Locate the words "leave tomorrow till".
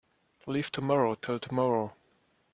0.47-1.39